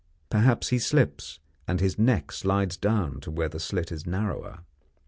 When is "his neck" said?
1.79-2.31